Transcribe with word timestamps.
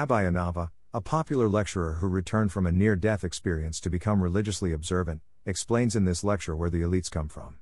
Rabbi 0.00 0.24
Anava, 0.24 0.70
a 0.94 1.02
popular 1.02 1.46
lecturer 1.46 1.98
who 2.00 2.08
returned 2.08 2.52
from 2.52 2.66
a 2.66 2.72
near 2.72 2.96
death 2.96 3.22
experience 3.22 3.78
to 3.80 3.90
become 3.90 4.22
religiously 4.22 4.72
observant, 4.72 5.20
explains 5.44 5.94
in 5.94 6.06
this 6.06 6.24
lecture 6.24 6.56
where 6.56 6.70
the 6.70 6.80
elites 6.80 7.10
come 7.10 7.28
from. 7.28 7.58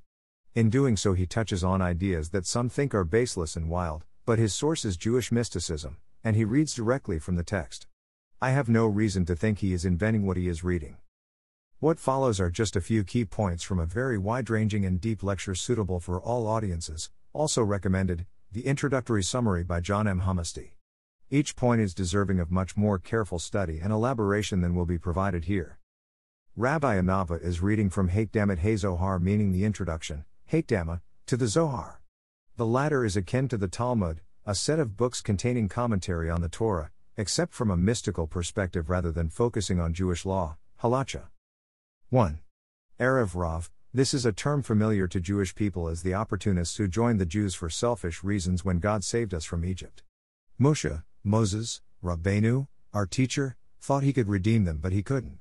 In 0.55 0.71
doing 0.71 0.97
so, 0.97 1.15
he 1.15 1.27
touches 1.27 1.65
on 1.65 1.83
ideas 1.83 2.31
that 2.31 2.47
some 2.47 2.69
think 2.69 2.95
are 2.95 3.03
baseless 3.03 3.57
and 3.57 3.69
wild, 3.69 4.05
but 4.25 4.39
his 4.39 4.55
source 4.55 4.85
is 4.85 4.97
Jewish 4.97 5.33
mysticism, 5.33 5.97
and 6.23 6.37
he 6.37 6.45
reads 6.45 6.75
directly 6.75 7.19
from 7.19 7.35
the 7.35 7.43
text. 7.43 7.89
I 8.41 8.51
have 8.51 8.69
no 8.69 8.87
reason 8.87 9.25
to 9.25 9.35
think 9.35 9.59
he 9.59 9.73
is 9.73 9.85
inventing 9.85 10.25
what 10.25 10.37
he 10.37 10.47
is 10.47 10.63
reading. 10.63 10.99
What 11.81 11.99
follows 11.99 12.39
are 12.39 12.51
just 12.51 12.77
a 12.77 12.81
few 12.81 13.03
key 13.03 13.25
points 13.25 13.65
from 13.65 13.81
a 13.81 13.85
very 13.85 14.17
wide 14.17 14.49
ranging 14.49 14.85
and 14.85 15.01
deep 15.01 15.25
lecture 15.25 15.57
suitable 15.57 15.99
for 15.99 16.21
all 16.21 16.47
audiences, 16.47 17.11
also 17.33 17.65
recommended, 17.65 18.27
the 18.53 18.65
introductory 18.65 19.25
summary 19.25 19.65
by 19.65 19.81
John 19.81 20.07
M. 20.07 20.21
Humisty. 20.21 20.78
Each 21.31 21.55
point 21.55 21.83
is 21.83 21.93
deserving 21.93 22.41
of 22.41 22.51
much 22.51 22.75
more 22.75 22.99
careful 22.99 23.39
study 23.39 23.81
and 23.81 23.93
elaboration 23.93 24.63
than 24.63 24.75
will 24.75 24.87
be 24.87 24.97
provided 24.97 25.45
here. 25.45 25.79
Rabbi 26.57 26.97
Anava 26.97 27.39
is 27.43 27.61
reading 27.61 27.91
from 27.91 28.09
Hakdamat 28.09 28.61
HaZohar, 28.61 29.21
meaning 29.21 29.53
the 29.53 29.65
introduction, 29.65 30.25
Hakdama, 30.51 31.03
to 31.27 31.37
the 31.37 31.47
Zohar. 31.47 32.01
The 32.57 32.65
latter 32.65 33.05
is 33.05 33.15
akin 33.15 33.47
to 33.49 33.59
the 33.59 33.69
Talmud, 33.69 34.23
a 34.47 34.55
set 34.55 34.79
of 34.79 34.97
books 34.97 35.21
containing 35.21 35.69
commentary 35.69 36.31
on 36.31 36.41
the 36.41 36.49
Torah, 36.49 36.91
except 37.19 37.53
from 37.53 37.71
a 37.71 37.77
mystical 37.77 38.27
perspective 38.27 38.89
rather 38.89 39.13
than 39.13 39.29
focusing 39.29 39.79
on 39.79 39.93
Jewish 39.93 40.25
law, 40.25 40.57
halacha. 40.81 41.25
1. 42.09 42.39
Erev 42.99 43.35
Rav, 43.35 43.71
this 43.93 44.15
is 44.15 44.25
a 44.25 44.33
term 44.33 44.63
familiar 44.63 45.07
to 45.07 45.21
Jewish 45.21 45.55
people 45.55 45.89
as 45.89 46.03
the 46.03 46.15
opportunists 46.15 46.79
who 46.79 46.89
joined 46.89 47.21
the 47.21 47.27
Jews 47.27 47.55
for 47.55 47.69
selfish 47.69 48.25
reasons 48.25 48.65
when 48.65 48.79
God 48.79 49.05
saved 49.05 49.35
us 49.35 49.45
from 49.45 49.67
Egypt. 49.67 50.03
Moshe, 50.59 51.03
Moses, 51.29 51.83
Rabbeinu, 52.03 52.69
our 52.95 53.05
teacher, 53.05 53.55
thought 53.83 54.03
he 54.03 54.15
could 54.15 54.31
redeem 54.31 54.65
them 54.65 54.79
but 54.81 54.93
he 54.93 55.03
couldn't. 55.03 55.41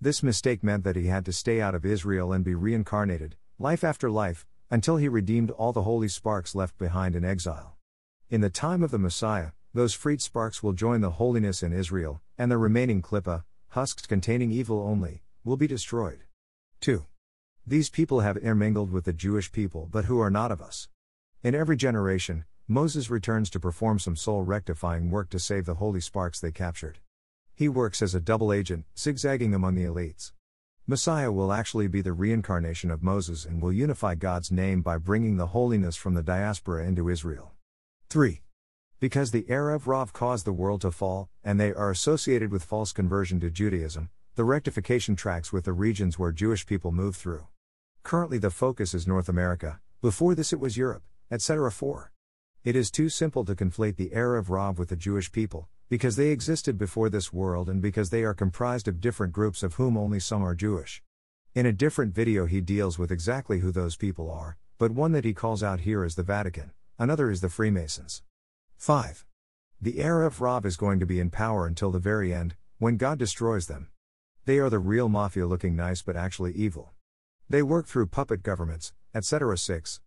This 0.00 0.24
mistake 0.24 0.64
meant 0.64 0.82
that 0.82 0.96
he 0.96 1.06
had 1.06 1.24
to 1.24 1.32
stay 1.32 1.60
out 1.60 1.72
of 1.72 1.86
Israel 1.86 2.32
and 2.32 2.44
be 2.44 2.56
reincarnated, 2.56 3.36
life 3.56 3.84
after 3.84 4.10
life, 4.10 4.44
until 4.72 4.96
he 4.96 5.06
redeemed 5.06 5.52
all 5.52 5.72
the 5.72 5.82
holy 5.82 6.08
sparks 6.08 6.56
left 6.56 6.76
behind 6.78 7.14
in 7.14 7.24
exile. 7.24 7.76
In 8.28 8.40
the 8.40 8.50
time 8.50 8.82
of 8.82 8.90
the 8.90 8.98
Messiah, 8.98 9.52
those 9.72 9.94
freed 9.94 10.20
sparks 10.20 10.64
will 10.64 10.72
join 10.72 11.00
the 11.00 11.12
holiness 11.12 11.62
in 11.62 11.72
Israel, 11.72 12.20
and 12.36 12.50
the 12.50 12.58
remaining 12.58 13.00
klippa, 13.00 13.44
husks 13.68 14.06
containing 14.06 14.50
evil 14.50 14.80
only, 14.80 15.22
will 15.44 15.56
be 15.56 15.68
destroyed. 15.68 16.24
2. 16.80 17.06
These 17.64 17.88
people 17.88 18.18
have 18.18 18.36
intermingled 18.36 18.90
with 18.90 19.04
the 19.04 19.12
Jewish 19.12 19.52
people 19.52 19.88
but 19.92 20.06
who 20.06 20.18
are 20.18 20.30
not 20.30 20.50
of 20.50 20.60
us. 20.60 20.88
In 21.44 21.54
every 21.54 21.76
generation, 21.76 22.46
Moses 22.72 23.10
returns 23.10 23.50
to 23.50 23.58
perform 23.58 23.98
some 23.98 24.14
soul 24.14 24.44
rectifying 24.44 25.10
work 25.10 25.28
to 25.28 25.40
save 25.40 25.66
the 25.66 25.74
holy 25.74 26.00
sparks 26.00 26.38
they 26.38 26.52
captured. 26.52 27.00
He 27.52 27.68
works 27.68 28.00
as 28.00 28.14
a 28.14 28.20
double 28.20 28.52
agent, 28.52 28.84
zigzagging 28.96 29.52
among 29.52 29.74
the 29.74 29.82
elites. 29.82 30.30
Messiah 30.86 31.32
will 31.32 31.52
actually 31.52 31.88
be 31.88 32.00
the 32.00 32.12
reincarnation 32.12 32.92
of 32.92 33.02
Moses 33.02 33.44
and 33.44 33.60
will 33.60 33.72
unify 33.72 34.14
God's 34.14 34.52
name 34.52 34.82
by 34.82 34.98
bringing 34.98 35.36
the 35.36 35.48
holiness 35.48 35.96
from 35.96 36.14
the 36.14 36.22
diaspora 36.22 36.86
into 36.86 37.08
Israel. 37.08 37.54
3. 38.08 38.40
Because 39.00 39.32
the 39.32 39.42
Erev 39.50 39.88
Rav 39.88 40.12
caused 40.12 40.44
the 40.44 40.52
world 40.52 40.82
to 40.82 40.92
fall, 40.92 41.28
and 41.42 41.58
they 41.58 41.72
are 41.72 41.90
associated 41.90 42.52
with 42.52 42.62
false 42.62 42.92
conversion 42.92 43.40
to 43.40 43.50
Judaism, 43.50 44.10
the 44.36 44.44
rectification 44.44 45.16
tracks 45.16 45.52
with 45.52 45.64
the 45.64 45.72
regions 45.72 46.20
where 46.20 46.30
Jewish 46.30 46.66
people 46.66 46.92
move 46.92 47.16
through. 47.16 47.48
Currently, 48.04 48.38
the 48.38 48.50
focus 48.50 48.94
is 48.94 49.08
North 49.08 49.28
America, 49.28 49.80
before 50.00 50.36
this, 50.36 50.52
it 50.52 50.60
was 50.60 50.76
Europe, 50.76 51.02
etc. 51.32 51.72
4. 51.72 52.12
It 52.62 52.76
is 52.76 52.90
too 52.90 53.08
simple 53.08 53.42
to 53.46 53.54
conflate 53.54 53.96
the 53.96 54.10
Erev 54.10 54.50
Rav 54.50 54.78
with 54.78 54.90
the 54.90 54.96
Jewish 54.96 55.32
people, 55.32 55.70
because 55.88 56.16
they 56.16 56.28
existed 56.28 56.76
before 56.76 57.08
this 57.08 57.32
world 57.32 57.70
and 57.70 57.80
because 57.80 58.10
they 58.10 58.22
are 58.22 58.34
comprised 58.34 58.86
of 58.86 59.00
different 59.00 59.32
groups 59.32 59.62
of 59.62 59.76
whom 59.76 59.96
only 59.96 60.20
some 60.20 60.42
are 60.42 60.54
Jewish. 60.54 61.02
In 61.54 61.64
a 61.64 61.72
different 61.72 62.14
video, 62.14 62.44
he 62.44 62.60
deals 62.60 62.98
with 62.98 63.10
exactly 63.10 63.60
who 63.60 63.72
those 63.72 63.96
people 63.96 64.30
are, 64.30 64.58
but 64.76 64.90
one 64.90 65.12
that 65.12 65.24
he 65.24 65.32
calls 65.32 65.62
out 65.62 65.80
here 65.80 66.04
is 66.04 66.16
the 66.16 66.22
Vatican, 66.22 66.72
another 66.98 67.30
is 67.30 67.40
the 67.40 67.48
Freemasons. 67.48 68.22
5. 68.76 69.24
The 69.80 69.94
Erev 69.94 70.38
Rav 70.38 70.66
is 70.66 70.76
going 70.76 71.00
to 71.00 71.06
be 71.06 71.18
in 71.18 71.30
power 71.30 71.66
until 71.66 71.90
the 71.90 71.98
very 71.98 72.34
end, 72.34 72.56
when 72.78 72.98
God 72.98 73.18
destroys 73.18 73.68
them. 73.68 73.88
They 74.44 74.58
are 74.58 74.68
the 74.68 74.78
real 74.78 75.08
mafia 75.08 75.46
looking 75.46 75.76
nice 75.76 76.02
but 76.02 76.14
actually 76.14 76.52
evil. 76.52 76.92
They 77.48 77.62
work 77.62 77.86
through 77.86 78.08
puppet 78.08 78.42
governments, 78.42 78.92
etc. 79.14 79.56
6. 79.56 80.00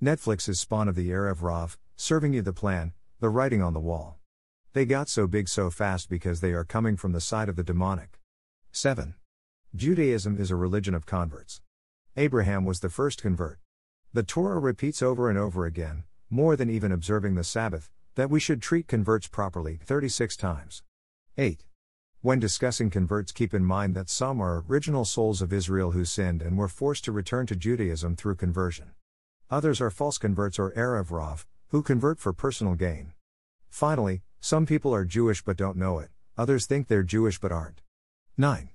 Netflix 0.00 0.48
is 0.48 0.60
spawn 0.60 0.86
of 0.86 0.94
the 0.94 1.10
Erev 1.10 1.42
Rav, 1.42 1.76
serving 1.98 2.34
you 2.34 2.42
the 2.42 2.52
plan, 2.52 2.92
the 3.20 3.30
writing 3.30 3.62
on 3.62 3.72
the 3.72 3.80
wall. 3.80 4.18
They 4.74 4.84
got 4.84 5.08
so 5.08 5.26
big 5.26 5.48
so 5.48 5.70
fast 5.70 6.10
because 6.10 6.42
they 6.42 6.52
are 6.52 6.62
coming 6.62 6.98
from 6.98 7.12
the 7.12 7.20
side 7.22 7.48
of 7.48 7.56
the 7.56 7.62
demonic. 7.62 8.20
7. 8.70 9.14
Judaism 9.74 10.38
is 10.38 10.50
a 10.50 10.56
religion 10.56 10.94
of 10.94 11.06
converts. 11.06 11.62
Abraham 12.14 12.66
was 12.66 12.80
the 12.80 12.90
first 12.90 13.22
convert. 13.22 13.58
The 14.12 14.22
Torah 14.22 14.58
repeats 14.58 15.00
over 15.00 15.30
and 15.30 15.38
over 15.38 15.64
again, 15.64 16.04
more 16.28 16.54
than 16.54 16.68
even 16.68 16.92
observing 16.92 17.34
the 17.34 17.44
Sabbath, 17.44 17.88
that 18.14 18.28
we 18.28 18.40
should 18.40 18.60
treat 18.60 18.88
converts 18.88 19.26
properly 19.26 19.78
36 19.82 20.36
times. 20.36 20.82
8. 21.38 21.64
When 22.20 22.38
discussing 22.38 22.90
converts, 22.90 23.32
keep 23.32 23.54
in 23.54 23.64
mind 23.64 23.94
that 23.94 24.10
some 24.10 24.42
are 24.42 24.64
original 24.68 25.06
souls 25.06 25.40
of 25.40 25.52
Israel 25.52 25.92
who 25.92 26.04
sinned 26.04 26.42
and 26.42 26.58
were 26.58 26.68
forced 26.68 27.04
to 27.04 27.12
return 27.12 27.46
to 27.46 27.56
Judaism 27.56 28.16
through 28.16 28.36
conversion. 28.36 28.90
Others 29.50 29.80
are 29.80 29.90
false 29.90 30.18
converts 30.18 30.58
or 30.58 30.72
Erev 30.72 31.10
Rav, 31.10 31.46
who 31.68 31.82
convert 31.82 32.18
for 32.18 32.32
personal 32.32 32.74
gain. 32.74 33.12
Finally, 33.68 34.22
some 34.40 34.66
people 34.66 34.94
are 34.94 35.04
Jewish 35.04 35.42
but 35.42 35.56
don't 35.56 35.76
know 35.76 35.98
it, 35.98 36.10
others 36.38 36.66
think 36.66 36.86
they're 36.86 37.02
Jewish 37.02 37.38
but 37.40 37.52
aren't. 37.52 37.82
9. 38.36 38.70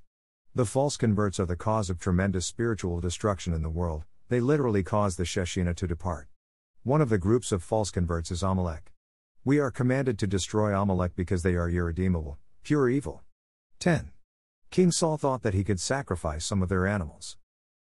The 0.54 0.66
false 0.66 0.98
converts 0.98 1.40
are 1.40 1.46
the 1.46 1.56
cause 1.56 1.90
of 1.90 2.00
tremendous 2.00 2.46
spiritual 2.46 3.00
destruction 3.00 3.54
in 3.54 3.62
the 3.62 3.70
world, 3.70 4.04
they 4.28 4.40
literally 4.40 4.84
cause 4.84 5.16
the 5.16 5.24
Shekhinah 5.24 5.76
to 5.78 5.88
depart. 5.88 6.28
One 6.84 7.02
of 7.02 7.10
the 7.10 7.18
groups 7.18 7.52
of 7.52 7.64
false 7.64 7.92
converts 7.92 8.32
is 8.32 8.44
Amalek. 8.44 8.92
We 9.46 9.60
are 9.60 9.72
commanded 9.72 10.20
to 10.20 10.28
destroy 10.28 10.78
Amalek 10.78 11.16
because 11.16 11.44
they 11.44 11.56
are 11.56 11.70
irredeemable, 11.70 12.38
pure 12.64 12.90
evil. 12.90 13.24
10. 13.80 14.12
King 14.70 14.92
Saul 14.92 15.18
thought 15.18 15.42
that 15.44 15.54
he 15.54 15.64
could 15.64 15.80
sacrifice 15.80 16.46
some 16.46 16.62
of 16.62 16.70
their 16.70 16.86
animals. 16.86 17.38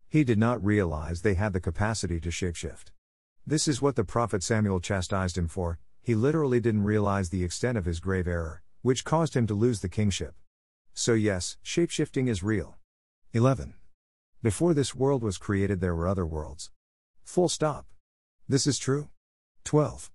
He 0.07 0.23
did 0.23 0.37
not 0.37 0.63
realize 0.63 1.21
they 1.21 1.33
had 1.33 1.53
the 1.53 1.59
capacity 1.59 2.19
to 2.19 2.29
shapeshift. 2.29 2.91
This 3.49 3.67
is 3.67 3.81
what 3.81 3.95
the 3.95 4.03
prophet 4.03 4.43
Samuel 4.43 4.79
chastised 4.79 5.35
him 5.35 5.47
for, 5.47 5.79
he 6.03 6.13
literally 6.13 6.59
didn't 6.59 6.83
realize 6.83 7.31
the 7.31 7.43
extent 7.43 7.79
of 7.79 7.85
his 7.85 7.99
grave 7.99 8.27
error, 8.27 8.61
which 8.83 9.03
caused 9.03 9.33
him 9.33 9.47
to 9.47 9.55
lose 9.55 9.79
the 9.79 9.89
kingship. 9.89 10.35
So, 10.93 11.13
yes, 11.13 11.57
shapeshifting 11.65 12.29
is 12.29 12.43
real. 12.43 12.77
11. 13.33 13.73
Before 14.43 14.75
this 14.75 14.93
world 14.93 15.23
was 15.23 15.39
created, 15.39 15.81
there 15.81 15.95
were 15.95 16.07
other 16.07 16.27
worlds. 16.27 16.69
Full 17.23 17.49
stop. 17.49 17.87
This 18.47 18.67
is 18.67 18.77
true. 18.77 19.09
12. 19.63 20.11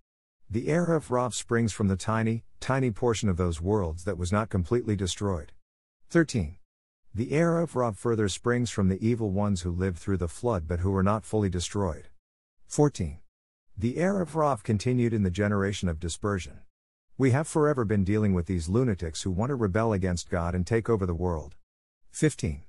The 0.49 0.69
Erev 0.69 1.11
Rav 1.11 1.35
springs 1.35 1.73
from 1.73 1.89
the 1.89 1.97
tiny, 1.97 2.45
tiny 2.61 2.93
portion 2.93 3.29
of 3.29 3.37
those 3.37 3.61
worlds 3.61 4.05
that 4.05 4.17
was 4.17 4.31
not 4.31 4.49
completely 4.49 4.95
destroyed. 4.95 5.51
13. 6.09 6.59
The 7.13 7.31
Erev 7.33 7.75
Rav 7.75 7.99
further 7.99 8.29
springs 8.29 8.71
from 8.71 8.89
the 8.89 9.05
evil 9.05 9.33
ones 9.33 9.63
who 9.63 9.73
lived 9.73 9.99
through 9.99 10.19
the 10.19 10.29
flood 10.29 10.69
but 10.69 10.79
who 10.79 10.93
were 10.93 11.03
not 11.03 11.25
fully 11.25 11.49
destroyed. 11.49 12.11
14. 12.69 13.19
The 13.77 13.95
Erev 13.95 14.37
Rav 14.37 14.63
continued 14.63 15.13
in 15.13 15.25
the 15.25 15.33
generation 15.33 15.89
of 15.89 15.99
dispersion. 15.99 16.61
We 17.19 17.33
have 17.33 17.49
forever 17.49 17.85
been 17.85 18.05
dealing 18.05 18.33
with 18.33 18.47
these 18.47 18.69
lunatics 18.69 19.23
who 19.23 19.33
want 19.33 19.51
to 19.51 19.57
rebel 19.57 19.93
against 19.93 20.31
God 20.31 20.55
and 20.55 20.65
take 20.65 20.89
over 20.89 21.05
the 21.05 21.13
world. 21.13 21.57
15. 22.13 22.63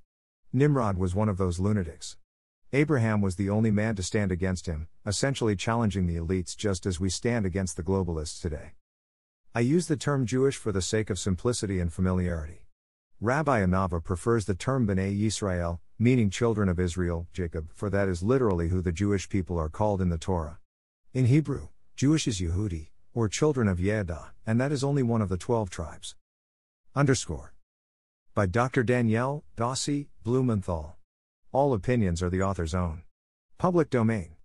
Nimrod 0.52 0.98
was 0.98 1.14
one 1.14 1.30
of 1.30 1.38
those 1.38 1.60
lunatics. 1.60 2.18
Abraham 2.74 3.22
was 3.22 3.36
the 3.36 3.52
only 3.52 3.70
man 3.70 3.96
to 3.98 4.02
stand 4.02 4.32
against 4.32 4.66
him, 4.66 4.88
essentially 5.06 5.56
challenging 5.56 6.08
the 6.08 6.16
elites 6.16 6.58
just 6.58 6.88
as 6.88 7.00
we 7.00 7.12
stand 7.12 7.46
against 7.46 7.78
the 7.78 7.84
globalists 7.84 8.42
today. 8.42 8.72
I 9.54 9.60
use 9.60 9.86
the 9.86 9.96
term 9.96 10.26
Jewish 10.26 10.56
for 10.56 10.72
the 10.72 10.82
sake 10.82 11.12
of 11.12 11.20
simplicity 11.20 11.80
and 11.80 11.94
familiarity. 11.94 12.66
Rabbi 13.22 13.64
Anava 13.64 14.04
prefers 14.04 14.46
the 14.46 14.56
term 14.56 14.88
Bnei 14.88 15.16
Yisrael, 15.16 15.78
meaning 16.00 16.32
children 16.32 16.68
of 16.68 16.80
Israel, 16.80 17.28
Jacob, 17.32 17.70
for 17.76 17.92
that 17.92 18.10
is 18.10 18.24
literally 18.24 18.70
who 18.70 18.82
the 18.82 18.92
Jewish 18.92 19.30
people 19.30 19.60
are 19.60 19.70
called 19.70 20.02
in 20.02 20.10
the 20.10 20.18
Torah. 20.18 20.58
In 21.16 21.28
Hebrew, 21.28 21.70
Jewish 21.96 22.28
is 22.28 22.42
Yehudi, 22.42 22.90
or 23.14 23.30
children 23.30 23.70
of 23.70 23.78
Yehudah, 23.78 24.32
and 24.46 24.60
that 24.60 24.74
is 24.74 24.84
only 24.84 25.02
one 25.02 25.22
of 25.22 25.30
the 25.30 25.38
twelve 25.38 25.70
tribes. 25.70 26.14
Underscore. 26.94 27.54
By 28.34 28.48
Dr. 28.48 28.84
Dannielle, 28.84 29.44
Dossi 29.56 30.08
Blumenthal. 30.26 30.98
All 31.54 31.74
opinions 31.74 32.22
are 32.22 32.30
the 32.30 32.42
author's 32.42 32.76
own. 32.76 33.04
Public 33.58 33.90
domain. 33.90 34.36